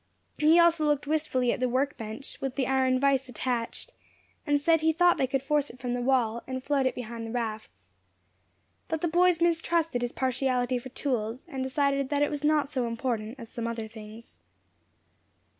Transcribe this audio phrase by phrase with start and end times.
[0.39, 3.93] He also looked wistfully at the work bench, with the iron vice attached,
[4.47, 7.27] and said he thought they could force it from the wall, and float it behind
[7.27, 7.91] the rafts.
[8.87, 12.87] But the boys mistrusted his partiality for tools, and decided that it was not so
[12.87, 14.39] important as some other things.